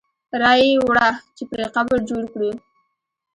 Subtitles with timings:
[0.41, 2.49] را یې وړه چې پرې قبر جوړ کړو.